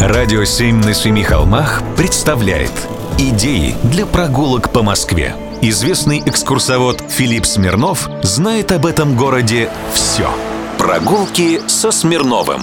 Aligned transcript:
Радио 0.00 0.44
«Семь 0.44 0.76
на 0.76 0.94
семи 0.94 1.22
холмах» 1.22 1.82
представляет 1.94 2.72
Идеи 3.18 3.74
для 3.82 4.06
прогулок 4.06 4.72
по 4.72 4.82
Москве. 4.82 5.36
Известный 5.60 6.22
экскурсовод 6.24 7.04
Филипп 7.10 7.44
Смирнов 7.44 8.08
знает 8.22 8.72
об 8.72 8.86
этом 8.86 9.14
городе 9.14 9.68
все. 9.92 10.30
Прогулки 10.78 11.60
со 11.68 11.90
Смирновым. 11.90 12.62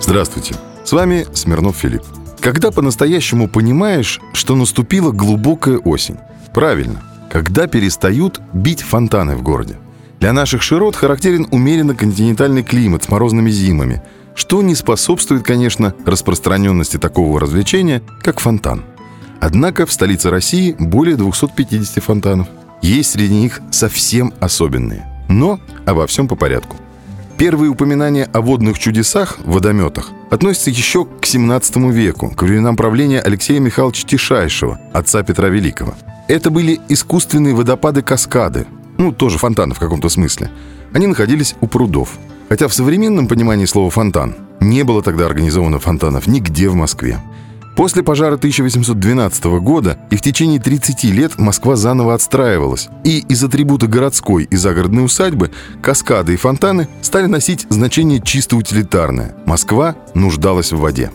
Здравствуйте, 0.00 0.54
с 0.84 0.92
вами 0.92 1.26
Смирнов 1.34 1.78
Филипп. 1.78 2.04
Когда 2.38 2.70
по-настоящему 2.70 3.48
понимаешь, 3.48 4.20
что 4.32 4.54
наступила 4.54 5.10
глубокая 5.10 5.78
осень? 5.78 6.18
Правильно, 6.54 7.02
когда 7.28 7.66
перестают 7.66 8.40
бить 8.52 8.82
фонтаны 8.82 9.34
в 9.34 9.42
городе. 9.42 9.78
Для 10.20 10.32
наших 10.32 10.62
широт 10.62 10.94
характерен 10.94 11.48
умеренно 11.50 11.96
континентальный 11.96 12.62
климат 12.62 13.02
с 13.02 13.08
морозными 13.08 13.50
зимами– 13.50 14.00
что 14.36 14.62
не 14.62 14.74
способствует, 14.76 15.42
конечно, 15.42 15.94
распространенности 16.04 16.98
такого 16.98 17.40
развлечения, 17.40 18.02
как 18.22 18.38
фонтан. 18.38 18.84
Однако 19.40 19.86
в 19.86 19.92
столице 19.92 20.30
России 20.30 20.76
более 20.78 21.16
250 21.16 22.04
фонтанов. 22.04 22.46
Есть 22.82 23.12
среди 23.12 23.34
них 23.34 23.60
совсем 23.70 24.32
особенные. 24.38 25.06
Но 25.28 25.58
обо 25.86 26.06
всем 26.06 26.28
по 26.28 26.36
порядку. 26.36 26.76
Первые 27.38 27.70
упоминания 27.70 28.28
о 28.32 28.40
водных 28.40 28.78
чудесах, 28.78 29.38
водометах, 29.44 30.10
относятся 30.30 30.70
еще 30.70 31.04
к 31.04 31.26
17 31.26 31.76
веку, 31.92 32.30
к 32.30 32.42
временам 32.42 32.76
правления 32.76 33.20
Алексея 33.20 33.60
Михайловича 33.60 34.06
Тишайшего, 34.06 34.80
отца 34.92 35.22
Петра 35.22 35.48
Великого. 35.48 35.94
Это 36.28 36.50
были 36.50 36.80
искусственные 36.88 37.54
водопады-каскады, 37.54 38.66
ну, 38.96 39.12
тоже 39.12 39.38
фонтаны 39.38 39.74
в 39.74 39.78
каком-то 39.78 40.08
смысле. 40.08 40.50
Они 40.92 41.06
находились 41.06 41.54
у 41.60 41.66
прудов– 41.66 42.18
Хотя 42.48 42.68
в 42.68 42.74
современном 42.74 43.28
понимании 43.28 43.66
слова 43.66 43.90
«фонтан» 43.90 44.36
не 44.60 44.84
было 44.84 45.02
тогда 45.02 45.26
организовано 45.26 45.78
фонтанов 45.78 46.26
нигде 46.26 46.68
в 46.68 46.74
Москве. 46.74 47.18
После 47.76 48.02
пожара 48.02 48.36
1812 48.36 49.44
года 49.60 49.98
и 50.10 50.16
в 50.16 50.22
течение 50.22 50.58
30 50.58 51.04
лет 51.04 51.38
Москва 51.38 51.76
заново 51.76 52.14
отстраивалась, 52.14 52.88
и 53.04 53.18
из 53.18 53.44
атрибута 53.44 53.86
городской 53.86 54.44
и 54.44 54.56
загородной 54.56 55.04
усадьбы 55.04 55.50
каскады 55.82 56.32
и 56.32 56.36
фонтаны 56.36 56.88
стали 57.02 57.26
носить 57.26 57.66
значение 57.68 58.22
чисто 58.22 58.56
утилитарное. 58.56 59.34
Москва 59.44 59.94
нуждалась 60.14 60.72
в 60.72 60.78
воде. 60.78 61.10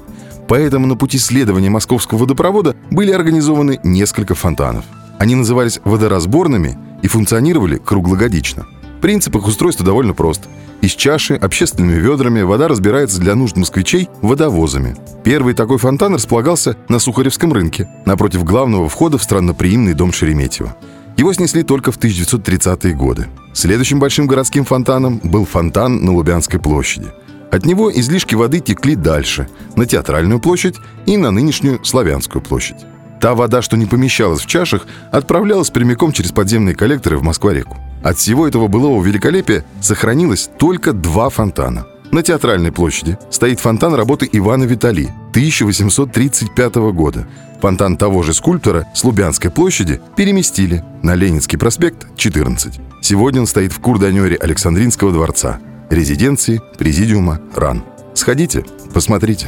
Поэтому 0.47 0.85
на 0.85 0.95
пути 0.95 1.17
следования 1.17 1.71
московского 1.71 2.19
водопровода 2.19 2.75
были 2.91 3.11
организованы 3.11 3.79
несколько 3.83 4.35
фонтанов. 4.35 4.85
Они 5.17 5.33
назывались 5.33 5.79
водоразборными 5.83 6.77
и 7.01 7.07
функционировали 7.07 7.77
круглогодично. 7.77 8.67
Принцип 9.01 9.35
их 9.35 9.47
устройства 9.47 9.85
довольно 9.85 10.13
прост– 10.13 10.43
из 10.81 10.93
чаши 10.93 11.35
общественными 11.35 11.99
ведрами 11.99 12.41
вода 12.41 12.67
разбирается 12.67 13.19
для 13.19 13.35
нужд 13.35 13.55
москвичей 13.55 14.09
водовозами. 14.23 14.95
Первый 15.23 15.53
такой 15.53 15.77
фонтан 15.77 16.15
располагался 16.15 16.75
на 16.89 16.97
Сухаревском 16.97 17.53
рынке, 17.53 17.87
напротив 18.05 18.43
главного 18.43 18.89
входа 18.89 19.19
в 19.19 19.23
странноприимный 19.23 19.93
дом 19.93 20.11
Шереметьево. 20.11 20.75
Его 21.17 21.33
снесли 21.33 21.61
только 21.61 21.91
в 21.91 21.99
1930-е 21.99 22.95
годы. 22.95 23.27
Следующим 23.53 23.99
большим 23.99 24.25
городским 24.25 24.65
фонтаном 24.65 25.21
был 25.23 25.45
фонтан 25.45 26.03
на 26.03 26.13
Лубянской 26.15 26.59
площади. 26.59 27.09
От 27.51 27.63
него 27.63 27.91
излишки 27.91 28.33
воды 28.33 28.59
текли 28.59 28.95
дальше, 28.95 29.47
на 29.75 29.85
Театральную 29.85 30.39
площадь 30.39 30.77
и 31.05 31.15
на 31.15 31.29
нынешнюю 31.29 31.85
Славянскую 31.85 32.41
площадь. 32.41 32.77
Та 33.19 33.35
вода, 33.35 33.61
что 33.61 33.77
не 33.77 33.85
помещалась 33.85 34.41
в 34.41 34.47
чашах, 34.47 34.87
отправлялась 35.11 35.69
прямиком 35.69 36.11
через 36.11 36.31
подземные 36.31 36.75
коллекторы 36.75 37.19
в 37.19 37.23
Москва-реку. 37.23 37.77
От 38.03 38.17
всего 38.17 38.47
этого 38.47 38.67
былого 38.67 39.03
великолепия 39.03 39.63
сохранилось 39.81 40.49
только 40.57 40.93
два 40.93 41.29
фонтана. 41.29 41.85
На 42.11 42.23
Театральной 42.23 42.71
площади 42.71 43.17
стоит 43.29 43.59
фонтан 43.59 43.93
работы 43.93 44.27
Ивана 44.31 44.65
Витали 44.65 45.13
1835 45.29 46.75
года. 46.93 47.27
Фонтан 47.61 47.95
того 47.95 48.21
же 48.23 48.33
скульптора 48.33 48.85
с 48.93 49.03
Лубянской 49.03 49.49
площади 49.49 50.01
переместили 50.17 50.83
на 51.03 51.15
Ленинский 51.15 51.57
проспект 51.57 52.07
14. 52.17 52.79
Сегодня 53.01 53.41
он 53.41 53.47
стоит 53.47 53.71
в 53.71 53.79
курданере 53.79 54.35
Александринского 54.35 55.13
дворца, 55.13 55.59
резиденции 55.89 56.61
Президиума 56.77 57.39
РАН. 57.55 57.83
Сходите, 58.13 58.65
посмотрите. 58.93 59.47